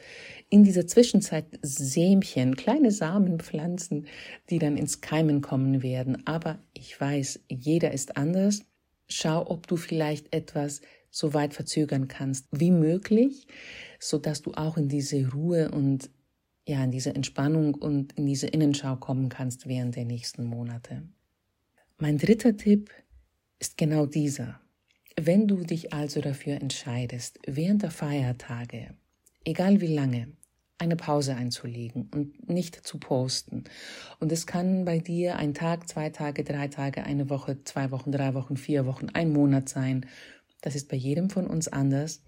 in 0.49 0.65
dieser 0.65 0.87
Zwischenzeit 0.87 1.47
Sämchen, 1.63 2.57
kleine 2.57 2.91
Samen 2.91 3.41
pflanzen, 3.41 4.07
die 4.51 4.59
dann 4.59 4.77
ins 4.77 5.01
Keimen 5.01 5.41
kommen 5.41 5.83
werden. 5.83 6.27
Aber 6.27 6.59
ich 6.73 6.99
weiß, 6.99 7.41
jeder 7.49 7.93
ist 7.93 8.17
anders. 8.17 8.63
Schau, 9.07 9.49
ob 9.51 9.67
du 9.67 9.77
vielleicht 9.77 10.35
etwas 10.35 10.81
so 11.11 11.35
weit 11.35 11.55
verzögern 11.55 12.09
kannst 12.09 12.49
wie 12.51 12.71
möglich, 12.71 13.47
so 13.99 14.19
dass 14.19 14.43
du 14.43 14.53
auch 14.53 14.77
in 14.77 14.89
diese 14.89 15.31
Ruhe 15.31 15.71
und 15.71 16.11
ja, 16.67 16.85
in 16.85 16.91
diese 16.91 17.15
Entspannung 17.15 17.75
und 17.75 18.13
in 18.13 18.27
diese 18.27 18.47
Innenschau 18.47 18.97
kommen 18.97 19.31
kannst 19.31 19.67
während 19.67 19.97
der 19.97 20.05
nächsten 20.05 20.45
Monate. 20.45 21.03
Mein 22.01 22.17
dritter 22.17 22.57
Tipp 22.57 22.93
ist 23.59 23.77
genau 23.77 24.07
dieser. 24.07 24.61
Wenn 25.21 25.49
du 25.49 25.65
dich 25.65 25.93
also 25.93 26.21
dafür 26.21 26.55
entscheidest, 26.55 27.41
während 27.45 27.83
der 27.83 27.91
Feiertage, 27.91 28.95
egal 29.45 29.81
wie 29.81 29.93
lange, 29.93 30.29
eine 30.79 30.95
Pause 30.95 31.35
einzulegen 31.35 32.09
und 32.15 32.49
nicht 32.49 32.87
zu 32.87 33.01
posten. 33.01 33.65
Und 34.21 34.31
es 34.31 34.47
kann 34.47 34.85
bei 34.85 35.01
dir 35.01 35.39
ein 35.39 35.55
Tag, 35.55 35.89
zwei 35.89 36.11
Tage, 36.11 36.45
drei 36.45 36.69
Tage, 36.69 37.03
eine 37.03 37.31
Woche, 37.31 37.65
zwei 37.65 37.91
Wochen, 37.91 38.13
drei 38.13 38.33
Wochen, 38.35 38.57
vier 38.57 38.87
Wochen, 38.87 39.09
ein 39.09 39.33
Monat 39.33 39.69
sein. 39.69 40.07
Das 40.61 40.77
ist 40.77 40.89
bei 40.89 40.97
jedem 40.97 41.31
von 41.31 41.49
uns 41.49 41.67
anders. 41.67 42.23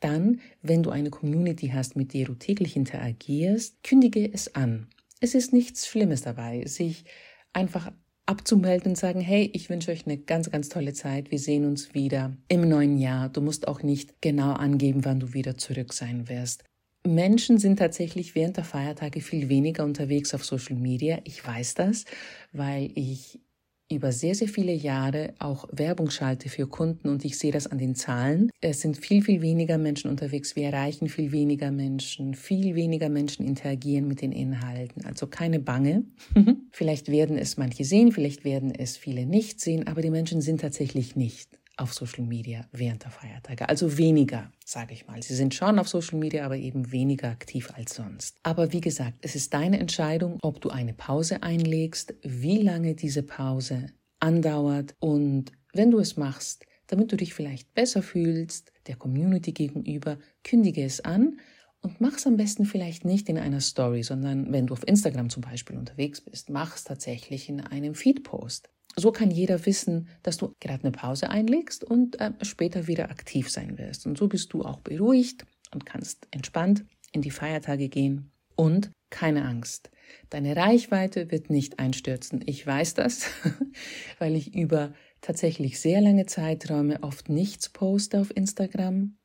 Dann, 0.00 0.40
wenn 0.62 0.82
du 0.82 0.88
eine 0.88 1.10
Community 1.10 1.72
hast, 1.74 1.94
mit 1.94 2.14
der 2.14 2.24
du 2.24 2.36
täglich 2.36 2.74
interagierst, 2.74 3.82
kündige 3.82 4.32
es 4.32 4.54
an. 4.54 4.88
Es 5.20 5.34
ist 5.34 5.52
nichts 5.52 5.86
Schlimmes 5.86 6.22
dabei, 6.22 6.64
sich 6.64 7.04
einfach 7.52 7.92
abzumelden 8.28 8.92
und 8.92 8.96
sagen, 8.96 9.20
hey, 9.20 9.50
ich 9.54 9.70
wünsche 9.70 9.90
euch 9.90 10.06
eine 10.06 10.18
ganz, 10.18 10.50
ganz 10.50 10.68
tolle 10.68 10.92
Zeit. 10.92 11.30
Wir 11.30 11.38
sehen 11.38 11.64
uns 11.64 11.94
wieder 11.94 12.36
im 12.48 12.68
neuen 12.68 12.98
Jahr. 12.98 13.28
Du 13.28 13.40
musst 13.40 13.66
auch 13.66 13.82
nicht 13.82 14.20
genau 14.20 14.52
angeben, 14.52 15.04
wann 15.04 15.20
du 15.20 15.32
wieder 15.32 15.56
zurück 15.56 15.92
sein 15.92 16.28
wirst. 16.28 16.64
Menschen 17.06 17.58
sind 17.58 17.78
tatsächlich 17.78 18.34
während 18.34 18.56
der 18.56 18.64
Feiertage 18.64 19.20
viel 19.20 19.48
weniger 19.48 19.84
unterwegs 19.84 20.34
auf 20.34 20.44
Social 20.44 20.76
Media. 20.76 21.20
Ich 21.24 21.46
weiß 21.46 21.74
das, 21.74 22.04
weil 22.52 22.90
ich 22.94 23.40
über 23.90 24.12
sehr, 24.12 24.34
sehr 24.34 24.48
viele 24.48 24.72
Jahre 24.72 25.34
auch 25.38 25.66
Werbung 25.72 26.10
schalte 26.10 26.48
für 26.48 26.66
Kunden 26.66 27.08
und 27.08 27.24
ich 27.24 27.38
sehe 27.38 27.52
das 27.52 27.66
an 27.66 27.78
den 27.78 27.94
Zahlen. 27.94 28.50
Es 28.60 28.80
sind 28.80 28.98
viel, 28.98 29.22
viel 29.22 29.40
weniger 29.40 29.78
Menschen 29.78 30.10
unterwegs. 30.10 30.56
Wir 30.56 30.66
erreichen 30.66 31.08
viel 31.08 31.32
weniger 31.32 31.70
Menschen. 31.70 32.34
Viel 32.34 32.74
weniger 32.74 33.08
Menschen 33.08 33.46
interagieren 33.46 34.06
mit 34.06 34.20
den 34.20 34.32
Inhalten. 34.32 35.04
Also 35.06 35.26
keine 35.26 35.58
Bange. 35.58 36.04
vielleicht 36.72 37.10
werden 37.10 37.38
es 37.38 37.56
manche 37.56 37.84
sehen, 37.84 38.12
vielleicht 38.12 38.44
werden 38.44 38.72
es 38.74 38.96
viele 38.96 39.24
nicht 39.24 39.60
sehen, 39.60 39.86
aber 39.86 40.02
die 40.02 40.10
Menschen 40.10 40.42
sind 40.42 40.60
tatsächlich 40.60 41.16
nicht 41.16 41.58
auf 41.78 41.94
Social 41.94 42.24
Media 42.24 42.66
während 42.72 43.04
der 43.04 43.10
Feiertage. 43.10 43.68
Also 43.68 43.96
weniger, 43.98 44.50
sage 44.64 44.94
ich 44.94 45.06
mal. 45.06 45.22
Sie 45.22 45.34
sind 45.34 45.54
schon 45.54 45.78
auf 45.78 45.88
Social 45.88 46.18
Media, 46.18 46.44
aber 46.44 46.56
eben 46.56 46.92
weniger 46.92 47.28
aktiv 47.28 47.70
als 47.74 47.94
sonst. 47.94 48.36
Aber 48.42 48.72
wie 48.72 48.80
gesagt, 48.80 49.18
es 49.22 49.34
ist 49.34 49.54
deine 49.54 49.78
Entscheidung, 49.78 50.38
ob 50.42 50.60
du 50.60 50.70
eine 50.70 50.94
Pause 50.94 51.42
einlegst, 51.42 52.14
wie 52.22 52.62
lange 52.62 52.94
diese 52.94 53.22
Pause 53.22 53.86
andauert 54.20 54.94
und 54.98 55.52
wenn 55.72 55.90
du 55.90 55.98
es 55.98 56.16
machst, 56.16 56.64
damit 56.88 57.12
du 57.12 57.16
dich 57.16 57.34
vielleicht 57.34 57.72
besser 57.74 58.02
fühlst, 58.02 58.72
der 58.86 58.96
Community 58.96 59.52
gegenüber, 59.52 60.18
kündige 60.42 60.82
es 60.82 61.00
an 61.00 61.38
und 61.82 62.00
mach 62.00 62.16
es 62.16 62.26
am 62.26 62.36
besten 62.36 62.64
vielleicht 62.64 63.04
nicht 63.04 63.28
in 63.28 63.38
einer 63.38 63.60
Story, 63.60 64.02
sondern 64.02 64.52
wenn 64.52 64.66
du 64.66 64.74
auf 64.74 64.86
Instagram 64.86 65.30
zum 65.30 65.42
Beispiel 65.42 65.76
unterwegs 65.76 66.20
bist, 66.20 66.50
mach 66.50 66.74
es 66.74 66.84
tatsächlich 66.84 67.48
in 67.48 67.60
einem 67.60 67.94
Feed-Post. 67.94 68.70
So 68.98 69.12
kann 69.12 69.30
jeder 69.30 69.64
wissen, 69.64 70.08
dass 70.22 70.38
du 70.38 70.54
gerade 70.60 70.82
eine 70.82 70.92
Pause 70.92 71.30
einlegst 71.30 71.84
und 71.84 72.20
äh, 72.20 72.32
später 72.42 72.86
wieder 72.86 73.10
aktiv 73.10 73.50
sein 73.50 73.78
wirst. 73.78 74.06
Und 74.06 74.18
so 74.18 74.28
bist 74.28 74.52
du 74.52 74.62
auch 74.62 74.80
beruhigt 74.80 75.46
und 75.72 75.86
kannst 75.86 76.26
entspannt 76.30 76.84
in 77.12 77.22
die 77.22 77.30
Feiertage 77.30 77.88
gehen. 77.88 78.32
Und 78.56 78.90
keine 79.10 79.44
Angst. 79.44 79.90
Deine 80.30 80.56
Reichweite 80.56 81.30
wird 81.30 81.48
nicht 81.48 81.78
einstürzen. 81.78 82.42
Ich 82.46 82.66
weiß 82.66 82.94
das, 82.94 83.26
weil 84.18 84.34
ich 84.34 84.54
über 84.54 84.92
tatsächlich 85.20 85.80
sehr 85.80 86.00
lange 86.00 86.26
Zeiträume 86.26 87.02
oft 87.02 87.28
nichts 87.28 87.68
poste 87.68 88.20
auf 88.20 88.36
Instagram 88.36 89.16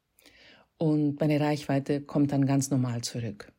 und 0.78 1.20
meine 1.20 1.40
Reichweite 1.40 2.02
kommt 2.02 2.32
dann 2.32 2.46
ganz 2.46 2.70
normal 2.70 3.02
zurück. 3.02 3.52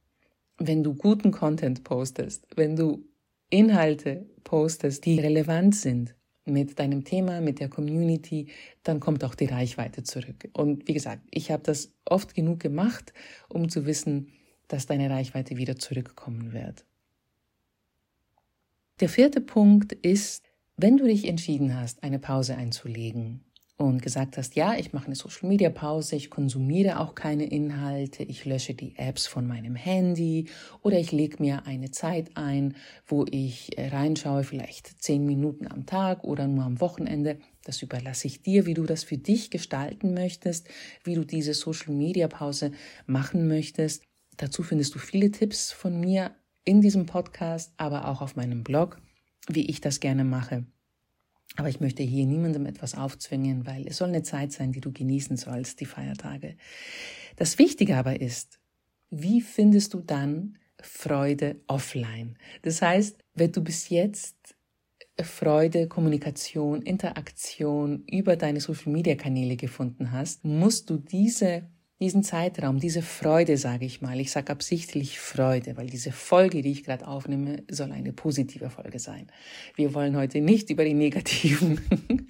Wenn 0.58 0.82
du 0.82 0.94
guten 0.94 1.30
Content 1.30 1.82
postest, 1.82 2.46
wenn 2.54 2.76
du 2.76 3.04
Inhalte 3.50 4.26
postest, 4.42 5.04
die 5.04 5.20
relevant 5.20 5.74
sind 5.74 6.14
mit 6.44 6.78
deinem 6.78 7.04
Thema, 7.04 7.40
mit 7.40 7.60
der 7.60 7.68
Community, 7.68 8.48
dann 8.82 9.00
kommt 9.00 9.24
auch 9.24 9.34
die 9.34 9.46
Reichweite 9.46 10.02
zurück. 10.02 10.48
Und 10.52 10.86
wie 10.88 10.92
gesagt, 10.92 11.22
ich 11.30 11.50
habe 11.50 11.62
das 11.62 11.94
oft 12.04 12.34
genug 12.34 12.60
gemacht, 12.60 13.14
um 13.48 13.68
zu 13.68 13.86
wissen, 13.86 14.32
dass 14.68 14.86
deine 14.86 15.10
Reichweite 15.10 15.56
wieder 15.56 15.76
zurückkommen 15.76 16.52
wird. 16.52 16.84
Der 19.00 19.08
vierte 19.08 19.40
Punkt 19.40 19.92
ist, 19.92 20.44
wenn 20.76 20.96
du 20.96 21.04
dich 21.04 21.26
entschieden 21.26 21.78
hast, 21.78 22.02
eine 22.02 22.18
Pause 22.18 22.56
einzulegen, 22.56 23.44
und 23.76 24.02
gesagt 24.02 24.36
hast, 24.38 24.54
ja, 24.54 24.76
ich 24.76 24.92
mache 24.92 25.06
eine 25.06 25.16
Social 25.16 25.48
Media 25.48 25.68
Pause, 25.68 26.14
ich 26.14 26.30
konsumiere 26.30 27.00
auch 27.00 27.16
keine 27.16 27.46
Inhalte, 27.46 28.22
ich 28.22 28.44
lösche 28.44 28.74
die 28.74 28.96
Apps 28.96 29.26
von 29.26 29.48
meinem 29.48 29.74
Handy 29.74 30.48
oder 30.82 30.98
ich 30.98 31.10
lege 31.10 31.42
mir 31.42 31.66
eine 31.66 31.90
Zeit 31.90 32.36
ein, 32.36 32.76
wo 33.06 33.24
ich 33.28 33.76
äh, 33.76 33.88
reinschaue, 33.88 34.44
vielleicht 34.44 35.02
zehn 35.02 35.26
Minuten 35.26 35.66
am 35.66 35.86
Tag 35.86 36.22
oder 36.22 36.46
nur 36.46 36.64
am 36.64 36.80
Wochenende. 36.80 37.38
Das 37.64 37.82
überlasse 37.82 38.28
ich 38.28 38.42
dir, 38.42 38.64
wie 38.66 38.74
du 38.74 38.84
das 38.84 39.02
für 39.02 39.18
dich 39.18 39.50
gestalten 39.50 40.14
möchtest, 40.14 40.68
wie 41.02 41.14
du 41.14 41.24
diese 41.24 41.54
Social 41.54 41.94
Media 41.94 42.28
Pause 42.28 42.70
machen 43.06 43.48
möchtest. 43.48 44.04
Dazu 44.36 44.62
findest 44.62 44.94
du 44.94 45.00
viele 45.00 45.32
Tipps 45.32 45.72
von 45.72 45.98
mir 45.98 46.36
in 46.64 46.80
diesem 46.80 47.06
Podcast, 47.06 47.72
aber 47.76 48.06
auch 48.06 48.22
auf 48.22 48.36
meinem 48.36 48.62
Blog, 48.62 49.00
wie 49.48 49.66
ich 49.66 49.80
das 49.80 49.98
gerne 49.98 50.24
mache. 50.24 50.64
Aber 51.56 51.68
ich 51.68 51.80
möchte 51.80 52.02
hier 52.02 52.26
niemandem 52.26 52.66
etwas 52.66 52.94
aufzwingen, 52.94 53.66
weil 53.66 53.86
es 53.86 53.98
soll 53.98 54.08
eine 54.08 54.22
Zeit 54.22 54.52
sein, 54.52 54.72
die 54.72 54.80
du 54.80 54.92
genießen 54.92 55.36
sollst, 55.36 55.80
die 55.80 55.86
Feiertage. 55.86 56.56
Das 57.36 57.58
Wichtige 57.58 57.96
aber 57.96 58.20
ist, 58.20 58.58
wie 59.10 59.40
findest 59.40 59.94
du 59.94 60.00
dann 60.00 60.58
Freude 60.80 61.60
offline? 61.68 62.36
Das 62.62 62.82
heißt, 62.82 63.16
wenn 63.34 63.52
du 63.52 63.62
bis 63.62 63.88
jetzt 63.88 64.56
Freude, 65.22 65.86
Kommunikation, 65.86 66.82
Interaktion 66.82 68.04
über 68.10 68.36
deine 68.36 68.60
Social-Media-Kanäle 68.60 69.56
gefunden 69.56 70.10
hast, 70.10 70.44
musst 70.44 70.90
du 70.90 70.98
diese 70.98 71.68
diesen 72.04 72.22
Zeitraum, 72.22 72.78
diese 72.78 73.00
Freude, 73.00 73.56
sage 73.56 73.86
ich 73.86 74.02
mal, 74.02 74.20
ich 74.20 74.30
sage 74.30 74.52
absichtlich 74.52 75.18
Freude, 75.18 75.78
weil 75.78 75.86
diese 75.86 76.12
Folge, 76.12 76.60
die 76.60 76.70
ich 76.70 76.84
gerade 76.84 77.08
aufnehme, 77.08 77.62
soll 77.70 77.92
eine 77.92 78.12
positive 78.12 78.68
Folge 78.68 78.98
sein. 78.98 79.28
Wir 79.74 79.94
wollen 79.94 80.14
heute 80.14 80.42
nicht 80.42 80.68
über 80.68 80.84
die 80.84 80.92
negativen 80.92 81.80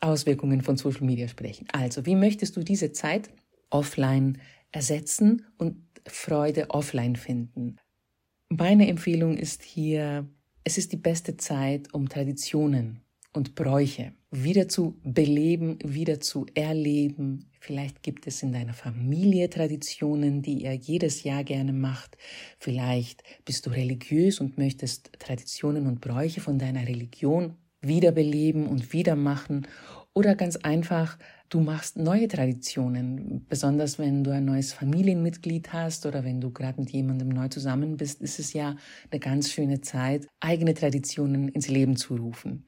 Auswirkungen 0.00 0.62
von 0.62 0.78
Social 0.78 1.04
Media 1.04 1.28
sprechen. 1.28 1.68
Also, 1.70 2.06
wie 2.06 2.14
möchtest 2.14 2.56
du 2.56 2.62
diese 2.62 2.92
Zeit 2.92 3.28
offline 3.68 4.38
ersetzen 4.72 5.44
und 5.58 5.76
Freude 6.06 6.70
offline 6.70 7.16
finden? 7.16 7.76
Meine 8.48 8.88
Empfehlung 8.88 9.36
ist 9.36 9.62
hier, 9.62 10.26
es 10.64 10.78
ist 10.78 10.92
die 10.92 10.96
beste 10.96 11.36
Zeit, 11.36 11.92
um 11.92 12.08
Traditionen 12.08 13.02
und 13.32 13.54
Bräuche 13.54 14.12
wieder 14.30 14.68
zu 14.68 14.98
beleben, 15.04 15.78
wieder 15.82 16.20
zu 16.20 16.46
erleben. 16.54 17.46
Vielleicht 17.60 18.02
gibt 18.02 18.26
es 18.26 18.42
in 18.42 18.52
deiner 18.52 18.74
Familie 18.74 19.48
Traditionen, 19.48 20.42
die 20.42 20.64
ihr 20.64 20.74
jedes 20.74 21.22
Jahr 21.22 21.44
gerne 21.44 21.72
macht. 21.72 22.16
Vielleicht 22.58 23.22
bist 23.44 23.66
du 23.66 23.70
religiös 23.70 24.40
und 24.40 24.58
möchtest 24.58 25.12
Traditionen 25.18 25.86
und 25.86 26.00
Bräuche 26.00 26.40
von 26.40 26.58
deiner 26.58 26.86
Religion 26.86 27.54
wiederbeleben 27.80 28.66
und 28.66 28.92
wiedermachen. 28.92 29.66
Oder 30.14 30.34
ganz 30.34 30.56
einfach, 30.56 31.18
du 31.48 31.60
machst 31.60 31.96
neue 31.96 32.28
Traditionen. 32.28 33.46
Besonders 33.48 33.98
wenn 33.98 34.24
du 34.24 34.32
ein 34.32 34.44
neues 34.44 34.72
Familienmitglied 34.72 35.72
hast 35.72 36.06
oder 36.06 36.24
wenn 36.24 36.40
du 36.40 36.50
gerade 36.50 36.80
mit 36.80 36.90
jemandem 36.90 37.28
neu 37.28 37.48
zusammen 37.48 37.96
bist, 37.96 38.20
ist 38.20 38.38
es 38.38 38.52
ja 38.52 38.76
eine 39.10 39.20
ganz 39.20 39.50
schöne 39.50 39.80
Zeit, 39.80 40.26
eigene 40.40 40.74
Traditionen 40.74 41.48
ins 41.48 41.68
Leben 41.68 41.96
zu 41.96 42.16
rufen. 42.16 42.66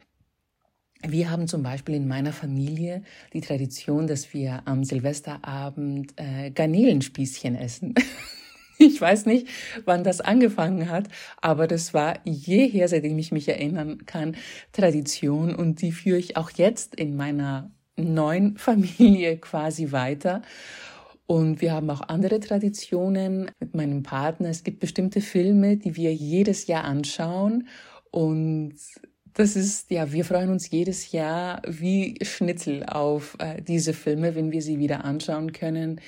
Wir 1.07 1.31
haben 1.31 1.49
zum 1.49 1.63
Beispiel 1.63 1.95
in 1.95 2.09
meiner 2.09 2.33
Familie 2.33 3.03
die 3.33 3.41
Tradition, 3.41 4.07
dass 4.07 4.35
wir 4.35 4.63
am 4.67 4.85
Silvesterabend 4.85 6.13
äh, 6.17 6.51
Garnelenspießchen 6.51 7.57
essen. 7.57 7.95
ich 8.79 9.01
weiß 9.01 9.25
nicht, 9.25 9.49
wann 9.87 10.05
das 10.05 10.21
angefangen 10.21 10.91
hat, 10.91 11.09
aber 11.41 11.67
das 11.67 11.95
war 11.95 12.19
jeher, 12.25 12.87
seitdem 12.89 13.19
ich 13.19 13.33
mich 13.33 13.49
erinnern 13.49 14.05
kann, 14.05 14.37
Tradition 14.73 15.55
und 15.55 15.81
die 15.81 15.93
führe 15.93 16.19
ich 16.19 16.37
auch 16.37 16.51
jetzt 16.51 16.95
in 16.97 17.17
meiner 17.17 17.71
neuen 17.97 18.57
Familie 18.59 19.39
quasi 19.39 19.93
weiter. 19.93 20.43
Und 21.27 21.61
wir 21.61 21.73
haben 21.73 21.89
auch 21.91 22.01
andere 22.01 22.41
Traditionen 22.41 23.51
mit 23.61 23.75
meinem 23.75 24.03
Partner. 24.03 24.49
Es 24.49 24.65
gibt 24.65 24.81
bestimmte 24.81 25.21
Filme, 25.21 25.77
die 25.77 25.95
wir 25.95 26.13
jedes 26.13 26.67
Jahr 26.67 26.85
anschauen 26.85 27.69
und 28.11 28.75
das 29.35 29.57
ist, 29.57 29.91
ja, 29.91 30.13
wir 30.13 30.25
freuen 30.25 30.51
uns 30.51 30.71
jedes 30.71 31.13
Jahr 31.13 31.63
wie 31.67 32.19
Schnitzel 32.23 32.85
auf 32.85 33.37
äh, 33.39 33.63
diese 33.63 33.93
Filme, 33.93 34.35
wenn 34.35 34.51
wir 34.53 34.63
sie 34.63 34.79
wieder 34.79 35.05
anschauen 35.05 35.53
können. 35.53 36.01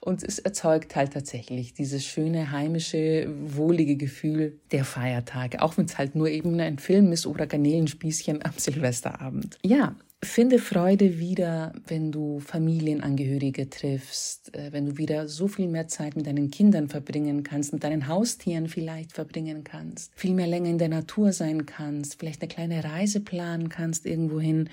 Und 0.00 0.22
es 0.22 0.38
erzeugt 0.38 0.94
halt 0.94 1.14
tatsächlich 1.14 1.74
dieses 1.74 2.04
schöne, 2.04 2.52
heimische, 2.52 3.28
wohlige 3.42 3.96
Gefühl 3.96 4.58
der 4.70 4.84
Feiertage. 4.84 5.62
Auch 5.62 5.76
wenn 5.78 5.86
es 5.86 5.98
halt 5.98 6.14
nur 6.14 6.28
eben 6.28 6.60
ein 6.60 6.78
Film 6.78 7.10
ist 7.12 7.26
oder 7.26 7.46
Garnelenspießchen 7.46 8.44
am 8.44 8.52
Silvesterabend. 8.56 9.58
Ja, 9.62 9.96
Finde 10.24 10.58
Freude 10.58 11.18
wieder, 11.18 11.74
wenn 11.86 12.10
du 12.10 12.40
Familienangehörige 12.40 13.68
triffst, 13.68 14.54
äh, 14.54 14.72
wenn 14.72 14.86
du 14.86 14.96
wieder 14.96 15.28
so 15.28 15.46
viel 15.46 15.68
mehr 15.68 15.88
Zeit 15.88 16.16
mit 16.16 16.26
deinen 16.26 16.50
Kindern 16.50 16.88
verbringen 16.88 17.42
kannst, 17.42 17.74
mit 17.74 17.84
deinen 17.84 18.08
Haustieren 18.08 18.66
vielleicht 18.66 19.12
verbringen 19.12 19.62
kannst, 19.62 20.10
viel 20.16 20.32
mehr 20.32 20.46
länger 20.46 20.70
in 20.70 20.78
der 20.78 20.88
Natur 20.88 21.32
sein 21.32 21.66
kannst, 21.66 22.18
vielleicht 22.18 22.40
eine 22.40 22.48
kleine 22.48 22.82
Reise 22.82 23.20
planen 23.20 23.68
kannst 23.68 24.06
irgendwohin. 24.06 24.70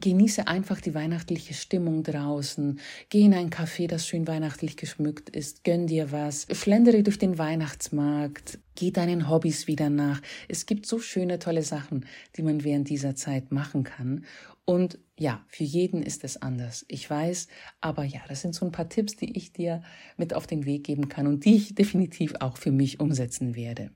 Genieße 0.00 0.46
einfach 0.46 0.80
die 0.80 0.94
weihnachtliche 0.94 1.54
Stimmung 1.54 2.04
draußen. 2.04 2.78
Geh 3.08 3.22
in 3.22 3.34
ein 3.34 3.50
Café, 3.50 3.88
das 3.88 4.06
schön 4.06 4.28
weihnachtlich 4.28 4.76
geschmückt 4.76 5.28
ist. 5.28 5.64
Gönn 5.64 5.88
dir 5.88 6.12
was. 6.12 6.46
Schlendere 6.52 7.02
durch 7.02 7.18
den 7.18 7.36
Weihnachtsmarkt. 7.36 8.60
Geh 8.76 8.90
deinen 8.90 9.28
Hobbys 9.28 9.66
wieder 9.66 9.90
nach. 9.90 10.20
Es 10.48 10.66
gibt 10.66 10.86
so 10.86 10.98
schöne, 10.98 11.38
tolle 11.38 11.62
Sachen, 11.62 12.06
die 12.36 12.42
man 12.42 12.64
während 12.64 12.88
dieser 12.88 13.14
Zeit 13.14 13.52
machen 13.52 13.84
kann. 13.84 14.24
Und 14.66 14.98
ja, 15.18 15.44
für 15.48 15.64
jeden 15.64 16.02
ist 16.02 16.24
es 16.24 16.40
anders. 16.40 16.84
Ich 16.88 17.08
weiß, 17.08 17.48
aber 17.80 18.04
ja, 18.04 18.20
das 18.28 18.40
sind 18.40 18.54
so 18.54 18.64
ein 18.64 18.72
paar 18.72 18.88
Tipps, 18.88 19.16
die 19.16 19.36
ich 19.36 19.52
dir 19.52 19.82
mit 20.16 20.32
auf 20.32 20.46
den 20.46 20.64
Weg 20.64 20.84
geben 20.84 21.08
kann 21.08 21.26
und 21.26 21.44
die 21.44 21.56
ich 21.56 21.74
definitiv 21.74 22.34
auch 22.40 22.56
für 22.56 22.72
mich 22.72 22.98
umsetzen 22.98 23.54
werde. 23.54 23.90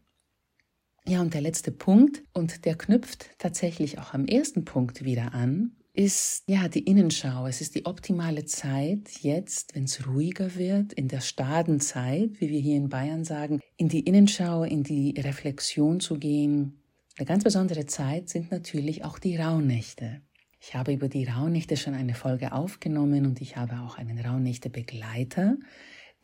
Ja, 1.06 1.22
und 1.22 1.32
der 1.32 1.40
letzte 1.40 1.72
Punkt, 1.72 2.22
und 2.34 2.66
der 2.66 2.76
knüpft 2.76 3.30
tatsächlich 3.38 3.98
auch 3.98 4.12
am 4.12 4.26
ersten 4.26 4.66
Punkt 4.66 5.04
wieder 5.04 5.32
an, 5.32 5.74
ist 5.94 6.44
ja 6.46 6.68
die 6.68 6.84
Innenschau. 6.84 7.46
Es 7.46 7.62
ist 7.62 7.74
die 7.74 7.86
optimale 7.86 8.44
Zeit 8.44 9.08
jetzt, 9.22 9.74
wenn 9.74 9.84
es 9.84 10.06
ruhiger 10.06 10.54
wird, 10.54 10.92
in 10.92 11.08
der 11.08 11.20
Stadenzeit, 11.20 12.40
wie 12.40 12.50
wir 12.50 12.60
hier 12.60 12.76
in 12.76 12.90
Bayern 12.90 13.24
sagen, 13.24 13.60
in 13.78 13.88
die 13.88 14.00
Innenschau, 14.00 14.64
in 14.64 14.82
die 14.82 15.18
Reflexion 15.18 15.98
zu 15.98 16.18
gehen. 16.18 16.82
Eine 17.16 17.26
ganz 17.26 17.42
besondere 17.42 17.86
Zeit 17.86 18.28
sind 18.28 18.52
natürlich 18.52 19.02
auch 19.02 19.18
die 19.18 19.36
Rauhnächte. 19.36 20.20
Ich 20.68 20.74
habe 20.74 20.92
über 20.92 21.08
die 21.08 21.24
Rauhnächte 21.24 21.78
schon 21.78 21.94
eine 21.94 22.12
Folge 22.12 22.52
aufgenommen 22.52 23.24
und 23.24 23.40
ich 23.40 23.56
habe 23.56 23.80
auch 23.80 23.96
einen 23.96 24.18
Rauhnächte-Begleiter, 24.18 25.56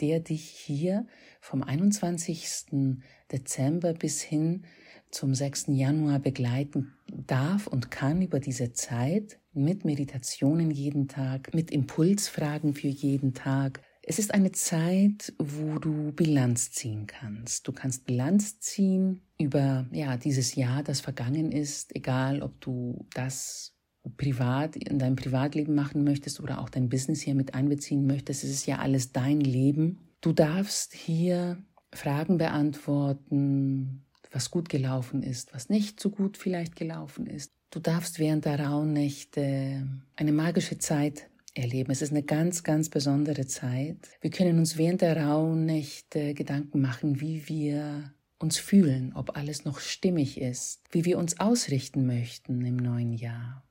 der 0.03 0.21
dich 0.21 0.51
hier 0.51 1.07
vom 1.41 1.63
21. 1.63 2.99
Dezember 3.33 3.95
bis 3.95 4.21
hin 4.21 4.67
zum 5.11 5.35
6. 5.35 5.69
Januar 5.69 6.19
begleiten 6.19 6.93
darf 7.07 7.67
und 7.67 7.91
kann 7.91 8.21
über 8.21 8.39
diese 8.39 8.75
Zeit 8.75 9.41
mit 9.55 9.87
Meditationen 9.87 10.71
jeden 10.71 11.09
Tag, 11.09 11.55
mit 11.55 11.71
Impulsfragen 11.71 12.75
für 12.75 12.89
jeden 12.89 13.33
Tag. 13.33 13.81
Es 14.03 14.19
ist 14.19 14.35
eine 14.35 14.53
Zeit, 14.53 15.33
wo 15.39 15.79
du 15.79 16.13
Bilanz 16.13 16.71
ziehen 16.71 17.07
kannst. 17.07 17.67
Du 17.67 17.73
kannst 17.73 18.05
Bilanz 18.05 18.61
ziehen 18.61 19.23
über 19.39 19.87
ja, 19.91 20.19
dieses 20.19 20.55
Jahr, 20.55 20.83
das 20.83 21.01
vergangen 21.01 21.51
ist, 21.51 21.97
egal 21.97 22.43
ob 22.43 22.61
du 22.61 23.07
das 23.15 23.74
privat 24.17 24.77
in 24.77 24.99
deinem 24.99 25.17
Privatleben 25.17 25.75
machen 25.75 26.05
möchtest 26.05 26.41
oder 26.41 26.61
auch 26.61 26.69
dein 26.69 26.89
Business 26.89 27.21
hier 27.21 27.35
mit 27.35 27.55
einbeziehen 27.55 28.07
möchtest. 28.07 28.45
Es 28.45 28.51
ist 28.51 28.67
ja 28.67 28.79
alles 28.79 29.13
dein 29.13 29.41
Leben. 29.41 29.99
Du 30.21 30.33
darfst 30.33 30.95
hier 30.95 31.59
Fragen 31.93 32.39
beantworten, 32.39 34.05
was 34.31 34.51
gut 34.51 34.69
gelaufen 34.69 35.23
ist, 35.23 35.55
was 35.55 35.69
nicht 35.69 36.01
so 36.01 36.11
gut 36.11 36.37
vielleicht 36.37 36.77
gelaufen 36.77 37.27
ist. 37.27 37.53
Du 37.71 37.81
darfst 37.81 38.19
während 38.19 38.45
der 38.45 38.61
Rauhnächte 38.61 39.87
eine 40.17 40.33
magische 40.33 40.79
Zeit 40.79 41.29
erleben. 41.55 41.91
Es 41.91 42.03
ist 42.03 42.11
eine 42.11 42.23
ganz, 42.23 42.63
ganz 42.63 42.89
besondere 42.89 43.47
Zeit. 43.47 43.97
Wir 44.21 44.31
können 44.31 44.59
uns 44.59 44.77
während 44.77 45.03
der 45.03 45.17
Rauhnächte 45.17 46.35
Gedanken 46.35 46.81
machen, 46.81 47.21
wie 47.21 47.49
wir 47.49 48.13
uns 48.39 48.59
fühlen, 48.59 49.13
ob 49.15 49.37
alles 49.37 49.65
noch 49.65 49.81
stimmig 49.81 50.41
ist, 50.41 50.83
wie 50.91 51.05
wir 51.05 51.19
uns 51.19 51.41
ausrichten 51.41 52.07
möchten 52.07 52.65
im 52.65 52.77
neuen 52.77 53.13
Jahr, 53.13 53.64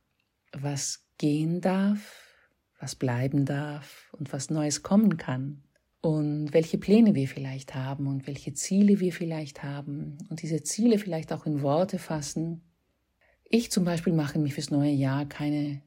was 0.53 1.05
gehen 1.17 1.62
darf, 1.62 2.22
was 2.79 2.95
bleiben 2.95 3.45
darf 3.45 4.10
und 4.13 4.33
was 4.33 4.50
Neues 4.50 4.83
kommen 4.83 5.17
kann 5.17 5.63
und 6.01 6.53
welche 6.53 6.77
Pläne 6.77 7.15
wir 7.15 7.27
vielleicht 7.27 7.75
haben 7.75 8.07
und 8.07 8.27
welche 8.27 8.53
Ziele 8.53 9.00
wir 9.00 9.13
vielleicht 9.13 9.63
haben 9.63 10.17
und 10.29 10.41
diese 10.41 10.63
Ziele 10.63 10.98
vielleicht 10.98 11.31
auch 11.31 11.45
in 11.45 11.62
Worte 11.62 12.00
fassen 12.00 12.62
ich 13.53 13.69
zum 13.69 13.86
Beispiel 13.86 14.13
mache 14.13 14.39
mir 14.39 14.50
fürs 14.50 14.72
neue 14.72 14.91
Jahr 14.91 15.27
keine 15.27 15.83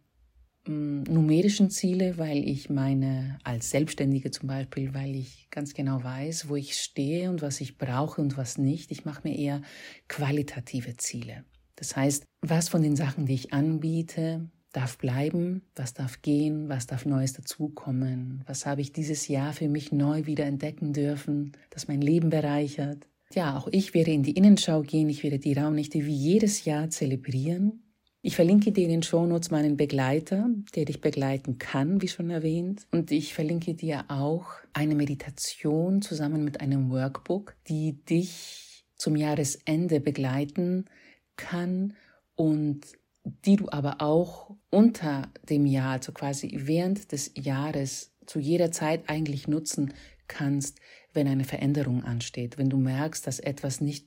mm, 0.68 1.02
numerischen 1.02 1.68
Ziele, 1.68 2.16
weil 2.16 2.49
ich 2.49 2.70
meine, 2.70 3.38
als 3.42 3.70
Selbstständige 3.70 4.30
zum 4.30 4.46
Beispiel, 4.46 4.94
weil 4.94 5.16
ich 5.16 5.48
ganz 5.50 5.74
genau 5.74 6.00
weiß, 6.05 6.48
wo 6.48 6.55
ich 6.55 6.79
stehe 6.79 7.29
und 7.29 7.42
was 7.42 7.61
ich 7.61 7.76
brauche 7.76 8.20
und 8.20 8.37
was 8.37 8.57
nicht. 8.57 8.92
Ich 8.92 9.05
mache 9.05 9.22
mir 9.26 9.37
eher 9.37 9.62
qualitative 10.07 10.96
Ziele. 10.96 11.44
Das 11.74 11.96
heißt, 11.96 12.24
was 12.40 12.68
von 12.68 12.83
den 12.83 12.94
Sachen, 12.94 13.26
die 13.26 13.35
ich 13.35 13.52
anbiete, 13.52 14.48
darf 14.77 14.99
bleiben, 14.99 15.62
was 15.75 15.95
darf 15.95 16.21
gehen, 16.21 16.69
was 16.69 16.87
darf 16.87 17.07
Neues 17.07 17.33
dazukommen, 17.33 18.45
was 18.47 18.67
habe 18.67 18.83
ich 18.83 18.93
dieses 18.93 19.27
Jahr 19.27 19.55
für 19.55 19.69
mich 19.69 19.91
neu 19.91 20.27
wieder 20.27 20.45
entdecken 20.45 20.93
dürfen, 20.93 21.53
das 21.71 21.89
mein 21.89 22.03
Leben 22.03 22.29
bereichert. 22.29 23.09
Ja, 23.33 23.57
auch 23.57 23.69
ich 23.73 23.95
werde 23.95 24.12
in 24.12 24.23
die 24.23 24.33
Innenschau 24.33 24.83
gehen, 24.83 25.09
ich 25.09 25.23
werde 25.23 25.39
die 25.39 25.55
Raumnächte 25.55 26.05
wie 26.05 26.15
jedes 26.15 26.67
Jahr 26.67 26.91
zelebrieren. 26.91 27.83
Ich 28.21 28.37
verlinke 28.37 28.71
dir 28.71 28.85
in 28.85 28.91
den 28.91 29.03
Shownotes 29.03 29.51
meinen 29.51 29.79
Begleiter, 29.79 30.51
der 30.75 30.85
dich 30.85 31.01
begleiten 31.01 31.59
kann, 31.59 32.03
wie 32.03 32.09
schon 32.09 32.29
erwähnt. 32.29 32.87
Und 32.91 33.11
ich 33.12 33.33
verlinke 33.33 33.75
dir 33.75 34.05
auch 34.09 34.47
eine 34.75 34.95
Meditation 34.95 36.03
zusammen 36.03 36.45
mit 36.45 36.61
einem 36.61 36.91
Workbook, 36.91 37.57
die 37.69 38.05
dich 38.05 38.85
zum 38.97 39.17
Jahresende 39.17 40.01
begleiten 40.01 40.85
kann 41.37 41.95
und 42.35 42.81
die 43.27 43.57
du 43.57 43.69
aber 43.69 44.01
auch 44.01 44.55
unter 44.71 45.31
dem 45.49 45.67
Jahr, 45.67 45.93
also 45.93 46.12
quasi 46.12 46.53
während 46.62 47.11
des 47.12 47.33
Jahres 47.35 48.12
zu 48.27 48.39
jeder 48.39 48.71
Zeit 48.71 49.09
eigentlich 49.09 49.49
nutzen 49.49 49.93
kannst, 50.29 50.79
wenn 51.12 51.27
eine 51.27 51.45
Veränderung 51.45 52.05
ansteht, 52.05 52.59
wenn 52.59 52.71
du 52.71 52.77
merkst, 52.77 53.27
dass 53.27 53.41
etwas 53.41 53.81
nicht 53.81 54.07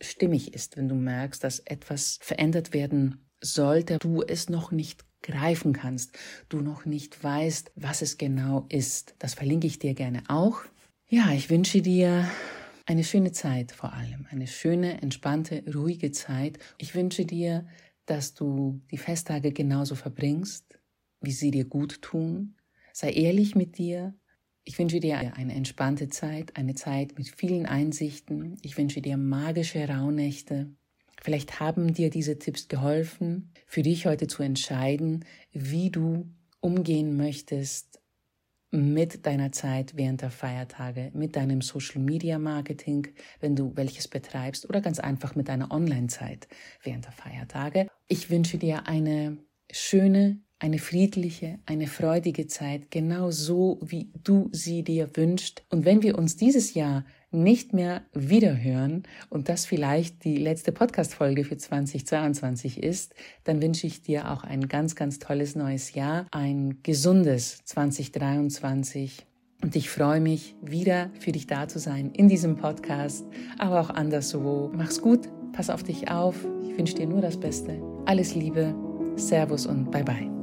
stimmig 0.00 0.54
ist, 0.54 0.76
wenn 0.76 0.88
du 0.88 0.94
merkst, 0.94 1.42
dass 1.44 1.60
etwas 1.60 2.18
verändert 2.22 2.74
werden 2.74 3.28
sollte, 3.40 3.98
du 3.98 4.22
es 4.22 4.48
noch 4.48 4.72
nicht 4.72 5.04
greifen 5.22 5.72
kannst, 5.72 6.16
du 6.48 6.60
noch 6.60 6.86
nicht 6.86 7.22
weißt, 7.22 7.72
was 7.74 8.02
es 8.02 8.18
genau 8.18 8.66
ist. 8.68 9.14
Das 9.18 9.34
verlinke 9.34 9.66
ich 9.66 9.78
dir 9.78 9.94
gerne 9.94 10.22
auch. 10.28 10.60
Ja, 11.08 11.32
ich 11.32 11.50
wünsche 11.50 11.82
dir 11.82 12.28
eine 12.86 13.04
schöne 13.04 13.32
Zeit 13.32 13.72
vor 13.72 13.92
allem, 13.92 14.26
eine 14.30 14.46
schöne, 14.46 15.02
entspannte, 15.02 15.62
ruhige 15.72 16.12
Zeit. 16.12 16.58
Ich 16.78 16.94
wünsche 16.94 17.24
dir, 17.24 17.66
dass 18.06 18.34
du 18.34 18.80
die 18.90 18.98
Festtage 18.98 19.52
genauso 19.52 19.94
verbringst, 19.94 20.78
wie 21.20 21.32
sie 21.32 21.50
dir 21.50 21.64
gut 21.64 22.02
tun. 22.02 22.54
Sei 22.92 23.10
ehrlich 23.10 23.54
mit 23.54 23.78
dir, 23.78 24.14
ich 24.64 24.78
wünsche 24.78 25.00
dir 25.00 25.18
eine 25.18 25.54
entspannte 25.54 26.08
Zeit, 26.08 26.56
eine 26.56 26.74
Zeit 26.74 27.18
mit 27.18 27.28
vielen 27.28 27.66
Einsichten. 27.66 28.56
Ich 28.62 28.76
wünsche 28.76 29.00
dir 29.00 29.16
magische 29.16 29.86
Rauhnächte. 29.88 30.74
Vielleicht 31.22 31.60
haben 31.60 31.94
dir 31.94 32.10
diese 32.10 32.38
Tipps 32.38 32.68
geholfen, 32.68 33.52
für 33.66 33.82
dich 33.82 34.06
heute 34.06 34.26
zu 34.26 34.42
entscheiden, 34.42 35.24
wie 35.52 35.90
du 35.90 36.28
umgehen 36.60 37.16
möchtest 37.16 38.00
mit 38.76 39.26
deiner 39.26 39.52
Zeit 39.52 39.96
während 39.96 40.22
der 40.22 40.30
Feiertage, 40.30 41.10
mit 41.14 41.36
deinem 41.36 41.62
Social 41.62 42.00
Media 42.00 42.38
Marketing, 42.38 43.08
wenn 43.40 43.56
du 43.56 43.72
welches 43.74 44.08
betreibst, 44.08 44.68
oder 44.68 44.80
ganz 44.80 44.98
einfach 44.98 45.34
mit 45.34 45.48
deiner 45.48 45.70
Online-Zeit 45.70 46.48
während 46.82 47.04
der 47.04 47.12
Feiertage. 47.12 47.88
Ich 48.08 48.30
wünsche 48.30 48.58
dir 48.58 48.86
eine 48.86 49.38
schöne, 49.70 50.40
eine 50.58 50.78
friedliche, 50.78 51.58
eine 51.66 51.86
freudige 51.86 52.46
Zeit, 52.46 52.90
genau 52.90 53.30
so, 53.30 53.78
wie 53.82 54.12
du 54.22 54.48
sie 54.52 54.82
dir 54.82 55.10
wünschst. 55.16 55.64
Und 55.70 55.84
wenn 55.84 56.02
wir 56.02 56.16
uns 56.16 56.36
dieses 56.36 56.74
Jahr 56.74 57.04
nicht 57.36 57.72
mehr 57.72 58.02
wiederhören 58.12 59.04
und 59.30 59.48
das 59.48 59.66
vielleicht 59.66 60.24
die 60.24 60.36
letzte 60.36 60.72
Podcast-Folge 60.72 61.44
für 61.44 61.56
2022 61.56 62.82
ist, 62.82 63.14
dann 63.44 63.62
wünsche 63.62 63.86
ich 63.86 64.02
dir 64.02 64.30
auch 64.30 64.44
ein 64.44 64.68
ganz, 64.68 64.96
ganz 64.96 65.18
tolles 65.18 65.54
neues 65.54 65.94
Jahr, 65.94 66.26
ein 66.30 66.78
gesundes 66.82 67.58
2023. 67.64 69.26
Und 69.62 69.74
ich 69.74 69.88
freue 69.88 70.20
mich, 70.20 70.54
wieder 70.60 71.10
für 71.18 71.32
dich 71.32 71.46
da 71.46 71.66
zu 71.68 71.78
sein 71.78 72.10
in 72.12 72.28
diesem 72.28 72.56
Podcast, 72.56 73.24
aber 73.58 73.80
auch 73.80 73.90
anderswo. 73.90 74.70
Mach's 74.74 75.00
gut, 75.00 75.28
pass 75.52 75.70
auf 75.70 75.82
dich 75.82 76.10
auf. 76.10 76.36
Ich 76.62 76.76
wünsche 76.76 76.94
dir 76.94 77.06
nur 77.06 77.20
das 77.20 77.38
Beste. 77.38 77.80
Alles 78.04 78.34
Liebe, 78.34 78.74
Servus 79.16 79.66
und 79.66 79.90
bye 79.90 80.04
bye. 80.04 80.35